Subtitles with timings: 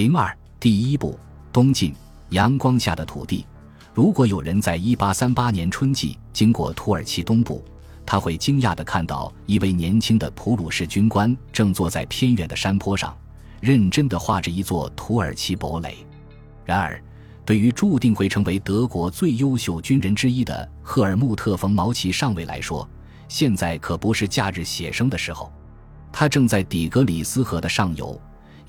[0.00, 1.20] 零二第一步，
[1.52, 1.94] 东晋
[2.30, 3.44] 阳光下的土地。
[3.92, 7.62] 如果有人在一八三八年春季经过土耳其东部，
[8.06, 13.14] 他会惊讶地看到一位年轻的普鲁士军官正坐在偏远的山坡上，
[13.60, 15.98] 认真地画着一座土耳其堡垒。
[16.64, 16.98] 然而，
[17.44, 22.88] 对于注定会成为德国最优秀军人之一的赫尔穆特·冯·毛奇上尉来说，
[23.28, 25.52] 现在可不是假日写生的时候。
[26.10, 28.18] 他正在底格里斯河的上游，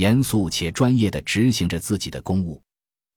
[0.00, 2.60] 严肃且专业地执行着自己的公务。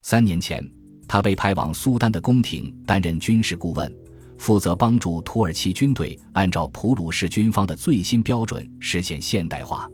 [0.02, 0.62] 三年前。
[1.06, 3.94] 他被派往苏丹的宫廷担任军事顾问，
[4.38, 9.88] 负责帮助土耳其军队按照普鲁士军方的最新标准实现现代化。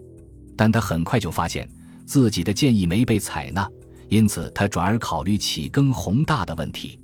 [0.56, 1.68] 但他很快就发现
[2.06, 3.68] 自己的建议没被采纳，
[4.08, 6.98] 因此他转而考虑起更宏大的问题。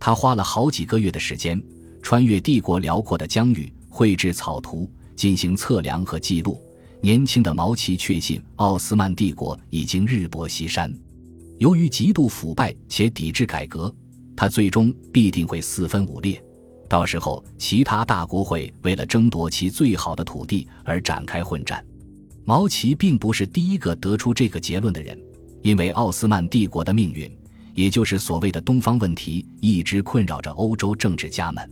[0.00, 1.62] 他花了好几个月的时间，
[2.02, 6.60] 穿越帝国辽阔的疆域，绘制草图，进行测量和记录。
[7.04, 10.88] 年轻的毛奇确信奥斯曼帝国已经日薄西山。
[11.58, 13.92] 由于极度腐败且抵制改革，
[14.36, 16.40] 他最终必定会四分五裂。
[16.88, 21.84] 到时候，其他大国会为了争夺其最好的土地而展开混战。
[22.44, 25.18] 毛奇并不是第一个得出这个结论的人，
[25.62, 27.28] 因为奥斯曼帝国的命运，
[27.74, 31.68] 也就是所谓的东方问题，一直困扰着欧洲政治家们。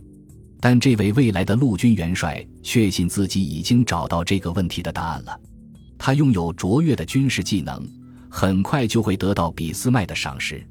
[0.61, 5.37] 但这位未来的陆军元帅确信自己已经找到这个问题的答案了。
[5.97, 7.85] 他拥有卓越的军事技能。
[8.33, 10.65] 很快就会得到俾斯麦的赏识。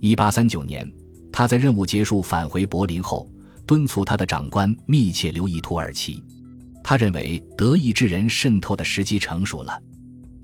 [0.00, 0.90] 一八三九年，
[1.30, 3.30] 他在任务结束返回柏林后，
[3.66, 6.24] 敦促他的长官密切留意土耳其。
[6.82, 9.78] 他认为德意志人渗透的时机成熟了。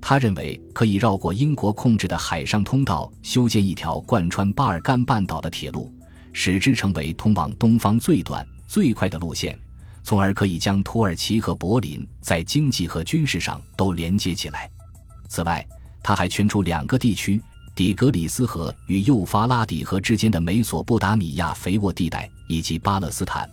[0.02, 5.90] 他认为可以绕过英国控制的海上通道，修建一条贯穿巴尔干半岛的铁路，
[6.34, 9.58] 使之成为通往东方最短、最快的路线，
[10.04, 14.70] 从而可以将土耳其和柏林在经济和军事上都连接起来。
[15.28, 15.66] 此外，
[16.04, 17.42] 他还圈出两个地区：
[17.74, 23.50] 底格里斯河与幼发拉底河之间的美索不达米亚肥沃地带，以及巴勒斯坦，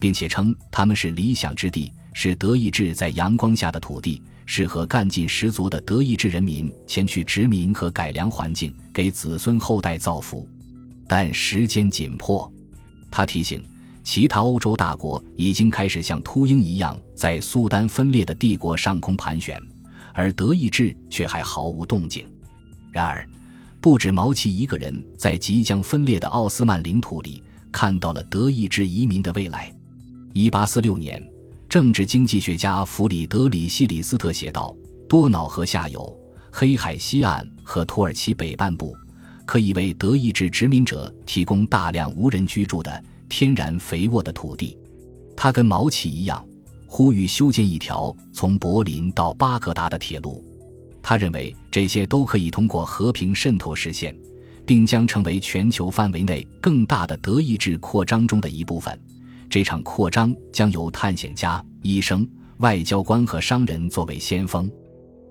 [0.00, 10.44] 并且称他们是理想之地，是德意志在阳光下的土地，适合干劲十足的德意志人民前去殖民和改良环境，给子孙后代造福。
[11.06, 12.52] 但时间紧迫，
[13.12, 13.64] 他提醒
[14.06, 19.60] 其他欧洲大国已经开始像秃鹰一样在苏丹分裂的帝国上空盘旋。
[20.14, 22.24] 而德意志却还毫无动静。
[22.92, 23.28] 然而，
[23.80, 29.74] 不止毛奇一个人在即将分裂的奥斯曼领土里看到了德意志移民的未来。
[30.32, 31.20] 一八四六年，
[31.68, 34.72] 政治经济学家弗里德里希·里斯特写道
[35.08, 36.16] ：“多瑙河下游、
[36.52, 38.96] 黑海西岸和土耳其北半部，
[39.44, 44.76] 可以为德意志殖民者提供大量无人居住的天然肥沃的土地。”
[45.36, 46.44] 他跟毛奇一样。
[46.88, 50.42] 呼吁修建一条从柏林到巴格达的铁路，
[51.02, 54.16] 他认为这些都可以通过和平渗透实现，
[54.64, 58.98] 并将成为全球范围内更大的德意志扩张中的一部分。
[59.50, 62.26] 这场扩张将由探险家、医生、
[62.58, 64.70] 外交官和商人作为先锋。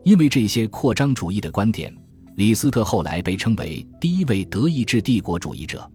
[0.04, 1.92] 因为这些扩张主义的观点，
[2.36, 5.90] 李斯特后来被称为第一位德意志帝国主义者。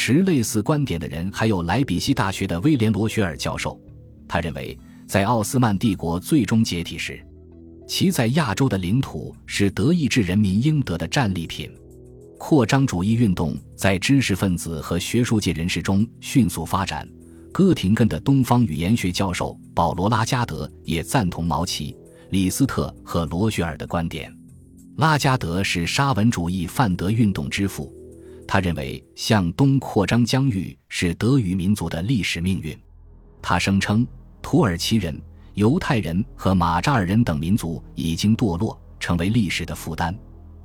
[0.00, 3.76] 持类似观点的人还有莱比锡大学的威廉·罗雪尔教授，
[4.28, 4.78] 他认为。
[5.08, 7.20] 在奥斯曼帝国最终解体时，
[7.86, 11.68] 其在亚洲的领土是德意志人民应得的战利品。
[12.38, 17.08] 扩张主义运动在知识分子和学术界人士中迅速发展。
[17.52, 21.96] 哥廷根的东方语言学教授保罗·拉加德也赞同毛奇、
[22.30, 24.32] 李斯特和罗雪尔的观点。
[24.98, 27.92] 拉加德是沙文主义泛德运动之父，
[28.48, 32.76] 他认为向东扩张疆域是德语民族的历史命运。
[33.40, 34.04] 他声称。
[34.40, 35.20] 土耳其人、
[35.54, 40.16] 犹太人和马扎尔人等民族已经堕落，成为历史的负担。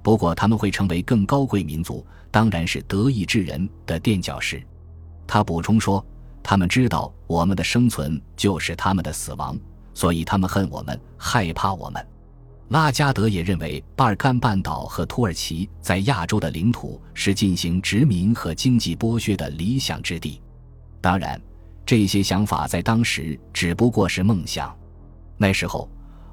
[0.01, 4.63] 不过，他们会成为更高贵民族，当然是德意志人的垫脚石。
[5.27, 6.05] 他补充说
[6.41, 9.57] ：“他们知道我们的生存就是他们的死亡，
[9.94, 12.07] 所以他们恨我们，害怕我们。”
[12.73, 20.42] 拉加德也认为，巴尔干半岛和土耳其在亚洲的领土是进行殖民和经济剥削的理想之地。
[21.00, 21.39] 当然。
[21.86, 24.74] 这些想法在当时只不过是梦想。
[25.38, 25.88] 那时候，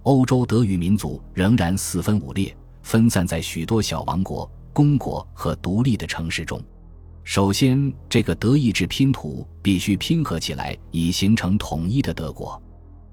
[0.04, 6.62] 欧洲德语民族仍然四分五裂，分散在许多小王国、公国和独立的城市中。
[7.24, 12.62] 首先，这个德意志拼图必须拼合起来，以形成统一的德国。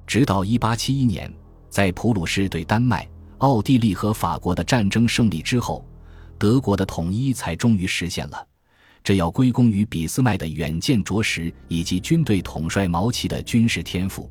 [0.06, 1.34] 直到1871年，
[1.70, 5.86] 在普鲁士对丹麦、奥地利和法国的战争胜利之后，
[6.38, 8.48] 德国的统一才终于实现了。
[9.04, 14.30] 这要归功于俾斯麦的远见卓识以及军队统帅毛奇的军事天赋。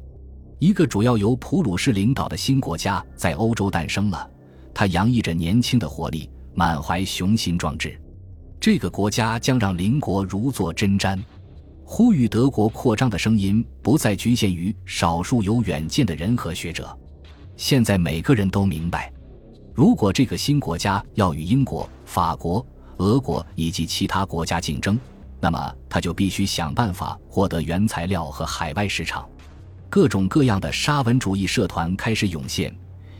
[0.58, 4.28] 一个主要由普鲁士领导的新国家在欧洲诞生了，
[4.74, 7.98] 它洋溢着年轻的活力、满怀雄心壮志。
[8.60, 11.18] 这个国家将让邻国如坐针毡。
[11.84, 16.98] 呼吁德国扩张的声音不再局限于少数有远见的人和学者。
[17.56, 19.10] 现在每个人都明白，
[19.74, 22.64] 如果这个新国家要与英国、法国、
[22.98, 24.98] 俄国以及其他国家竞争，
[25.40, 29.26] 那么他就必须想办法获得原材料和海外市场。
[29.88, 32.74] 各种各样的沙文主义社团开始涌现，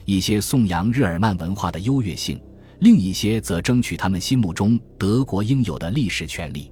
[0.05, 2.39] 一些颂扬日耳曼文化的优越性，
[2.81, 6.71] 另一些则争取他们心目中德国应有的历史权利。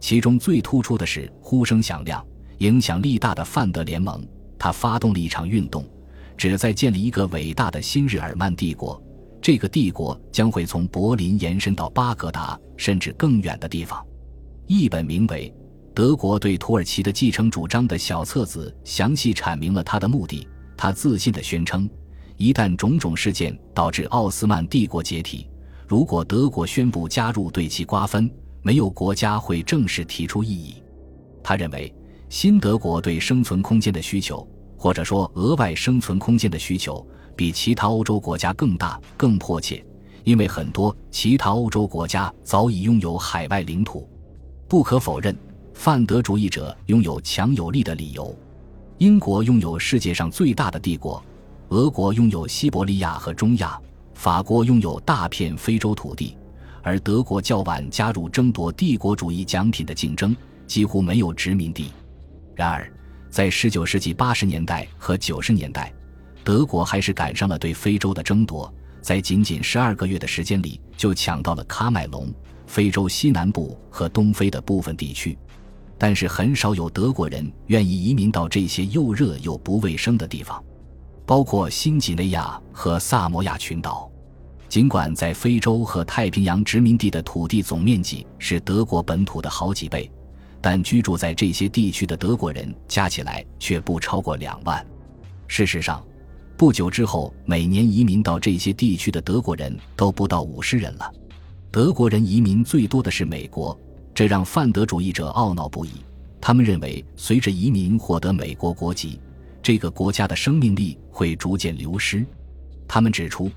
[0.00, 2.24] 其中最突出的是呼声响亮、
[2.58, 4.26] 影响力大的范德联盟。
[4.58, 5.84] 他发动了一场运动，
[6.36, 9.02] 旨在建立一个伟大的新日耳曼帝国。
[9.40, 14.04] 这个帝国将会从柏林延伸到巴格达，甚至更远的地方。
[14.66, 15.52] 一本名为
[15.94, 20.46] 《德国对土耳其的继承主张》的小册子详细阐明了他的目的。
[20.76, 21.88] 他自信地宣称：
[22.36, 25.48] 一旦种种事件导致奥斯曼帝国解体，
[25.86, 28.30] 如果德国宣布加入对其瓜分。
[28.62, 30.82] 没有国家会正式提出异议。
[31.40, 31.94] 他认为，
[32.28, 34.44] 新德国对生存空间的需求，
[34.76, 39.84] 或者说额外生存空间的需求，比其他欧洲国家更大、更迫切，
[40.24, 44.08] 因为很多其他欧洲国家早已拥有海外领土。
[44.68, 45.36] 不可否认，
[45.74, 48.36] 泛德主义者拥有强有力的理由。
[48.98, 51.22] 英国拥有世界上最大的帝国，
[51.68, 53.78] 俄国拥有西伯利亚和中亚，
[54.14, 56.36] 法国拥有大片非洲土地。
[56.82, 60.34] 而德国较晚加入争夺帝国主义奖品的竞争，
[60.66, 61.90] 几乎没有殖民地。
[62.54, 62.90] 然而，
[63.36, 65.92] 在19世纪80年代和90年代，
[66.42, 68.72] 德国还是赶上了对非洲的争夺，
[69.02, 72.32] 在仅仅12个月的时间里，就抢到了喀麦隆、
[72.66, 75.36] 非洲西南部和东非的部分地区。
[75.98, 80.64] 但是，很少有德国人愿意移民到这些又热又不卫生的地方，
[81.26, 84.10] 包括新几内亚和萨摩亚群岛。
[84.66, 90.10] 尽管在非洲和太平洋殖民地的土地总面积是德国本土的好几倍，
[90.66, 94.84] 但居住在这些地区的德国人加起来却不超过两万。
[95.46, 96.04] 事实上，
[96.56, 101.08] 不久之后，每年移民到这些地区的德国人都不到五十人了。
[101.70, 103.78] 德国人移民最多的是美国，
[104.12, 105.92] 这让泛德主义者懊恼不已。
[106.40, 109.20] 他们认为，随着移民获得美国国籍，
[109.62, 112.26] 这个国家的生命力会逐渐流失。
[112.88, 113.48] 他们指出。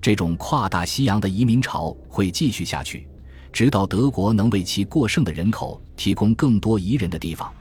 [0.00, 3.07] 这种跨大西洋的移民潮会继续下去，
[3.52, 7.52] 直到德国能为其过剩的人口提供更多宜人的地方，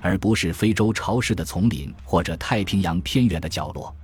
[0.00, 3.94] 而不是非洲潮湿的丛林或者太平洋偏远的角落。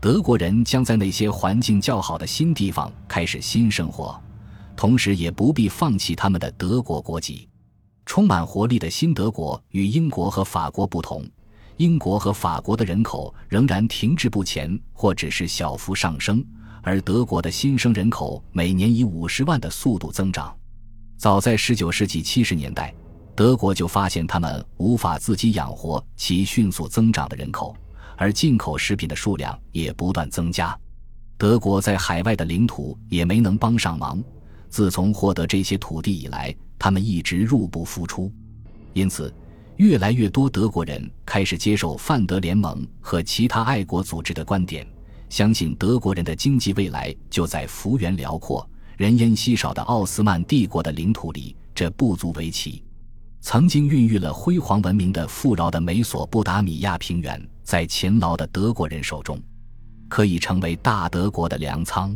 [0.00, 4.18] 德国人将在那些环境较好的新地方开始新生活，
[4.74, 7.46] 同时也不必放弃他们的德国国籍。
[8.06, 11.24] 充满活力的新德国与英国和法国不同，
[11.76, 16.44] 英国和法国的人口仍然停滞不前，或只是小幅上升。
[16.82, 20.56] 而德国的新生人口每年以五十万的速度增长。
[21.20, 22.94] 早在十九世纪七十年代，
[23.36, 27.76] 德国就发现他们无法自己养活其迅速增长的人口，
[28.16, 30.74] 而进口食品的数量也不断增加。
[31.36, 34.18] 德国在海外的领土也没能帮上忙。
[34.70, 38.32] 自从获得这些土地以来，他们一直入不敷出。
[38.94, 39.30] 因此，
[39.76, 44.86] 越来越多德国人开始接受泛德联盟和其他爱国组织的观点。
[45.28, 48.66] 相信德国人的经济未来就在幅员辽阔、
[49.00, 52.84] 人烟稀少的奥斯曼帝国的领土里，这不足为奇。
[53.40, 59.42] 曾经孕育了辉煌文明的富饶的美索不达米亚平原，在勤劳的德国人手中，
[60.06, 62.14] 可以成为大德国的粮仓。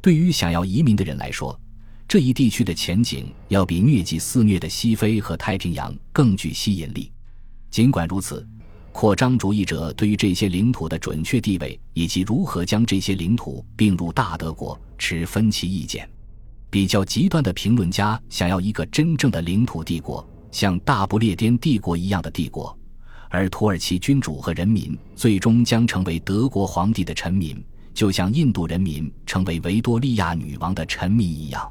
[0.00, 1.60] 对于想要移民的人来说，
[2.06, 7.10] 这一地区的前景要比疟疾肆虐的西非和太平洋更具吸引力。
[7.68, 8.48] 尽管如此。
[8.94, 16.06] 扩张主义者对于这些领土的准确地位以及如何将这些领土并入大德国持分歧意见。
[16.72, 22.74] 比较极端的评论家想要一个真正的领土帝国，像大不列颠帝国一样的帝国，
[23.28, 27.62] 而土耳其君主和人民最终将成为德国皇帝的臣民，
[27.92, 31.70] 就像印度人民成为维多利亚女王的臣民一样。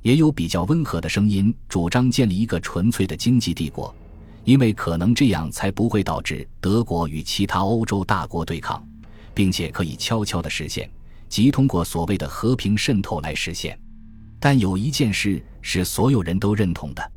[0.00, 3.94] 也有比较温和的声音主张建立一个纯粹的经济帝国。
[4.42, 8.84] 因为可能这样才不会导致德国与其他欧洲大国对抗，
[9.32, 10.90] 并且可以悄悄地实现，
[11.28, 13.78] 即通过所谓的和平渗透来实现。
[14.44, 17.12] 但有一件事是所有人都认同的，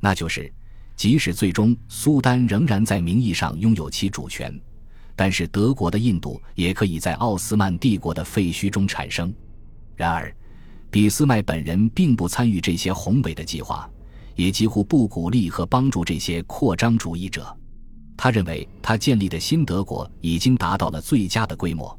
[0.00, 0.50] 那就是，
[0.96, 4.58] 即使最终苏丹仍然在名义上拥有其主权，
[5.14, 9.30] 但是德国的印度也可以在奥斯曼帝国的废墟中产生。
[9.94, 10.34] 然而，
[10.90, 13.86] 俾斯麦本人并不参与这些宏伟的计划。
[14.34, 17.54] 也几乎不鼓励和帮助这些扩张主义者。
[18.16, 21.94] 他认为他建立的新德国已经达到了最佳的规模，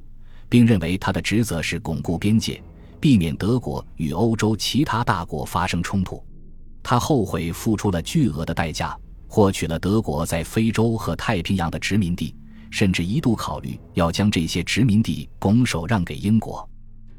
[0.49, 2.59] 并认为他的职责是巩固边界，
[3.03, 6.23] 避免德国与欧洲其他大国发生冲突。
[6.81, 12.33] 他后悔付出了巨额的代价，获取了德国在非洲和太平洋的殖民地，
[12.71, 16.65] 甚至一度考虑要将这些殖民地拱手让给英国。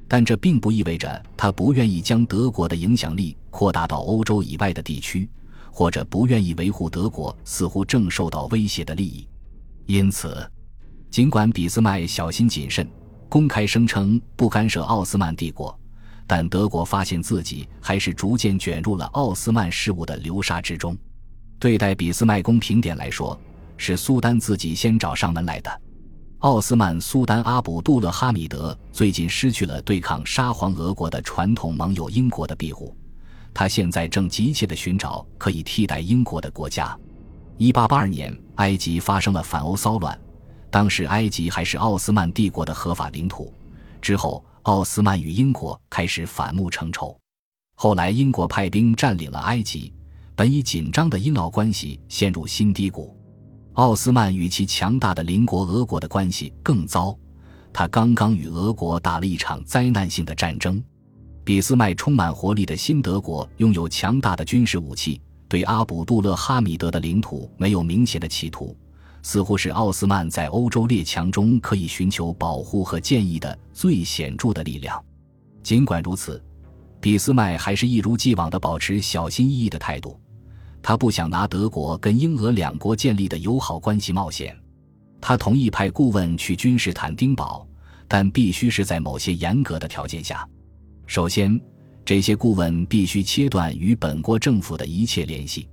[0.08, 5.28] 但这并不意味着他不愿意将德国的影响力扩大到欧洲以外的地区，
[5.70, 9.28] 或者不愿意维护德国似乎正受到威胁的利益。
[9.84, 10.50] 因此，
[11.10, 12.88] 尽管俾斯麦小心谨慎，
[13.34, 15.76] 公开声称不干涉奥斯曼帝国。
[16.24, 20.96] 但德国发现自己还是逐渐卷入了奥斯曼事务的流沙之中。
[21.58, 23.36] 对待俾斯麦宫平点来说，
[23.76, 25.80] 是苏丹自己先找上门来的。
[26.38, 32.96] 奥斯曼苏丹阿卜杜勒哈米德最近失去了对抗沙皇俄国的传统盟友英国的庇护，
[33.52, 36.96] 他现在正急切地寻找可以替代英国的国家。
[37.58, 40.16] 1882年，埃及发生了反欧骚乱，
[40.74, 43.54] 当时埃及还是奥斯曼帝国的合法领土。
[44.02, 44.44] 之后。
[44.64, 47.14] 奥斯曼与英国开始反目成仇，
[47.74, 49.92] 后来英国派兵占领了埃及，
[50.34, 53.14] 本已紧张的英奥关系陷入新低谷。
[53.74, 57.14] 奥斯曼与其强大的邻国俄国的关系更糟，
[57.74, 60.82] 他刚刚与俄国打了一场灾难性的战争。
[61.44, 68.74] 俾斯麦充满活力的新德国拥有强大的军事武器，对阿卜杜勒哈米德的领土没有明显的企图。
[69.24, 75.02] 似乎是奥斯曼在欧洲列强中可以寻求保护和建议的最显著的力量。
[75.62, 76.40] 尽管如此，
[77.00, 80.20] 俾斯麦还是一如既往地保持小心翼翼的态度。
[80.82, 84.54] 他不想拿德国跟英俄两国建立的友好关系冒险。
[85.22, 87.66] 他同意派顾问去君士坦丁堡，
[88.06, 90.46] 但必须是在某些严格的条件下。
[91.06, 91.58] 首先，
[92.04, 95.66] 这些顾问必须切断与本国政府的一切联系。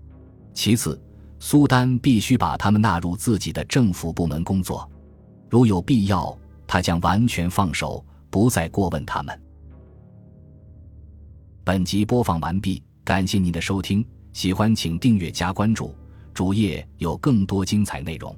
[0.53, 0.97] 其次，
[1.43, 4.87] 苏丹必须把他们纳入自己的政府部门工作，
[5.49, 9.41] 如有必要，他将完全放手，不再过问他们。
[11.63, 15.95] 本集播放完毕，感谢您的收听，喜欢请订阅加关注，
[16.31, 18.37] 主页有更多精彩内容。